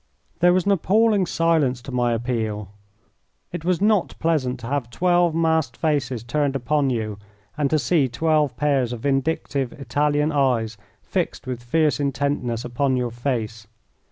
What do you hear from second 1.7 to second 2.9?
to my appeal.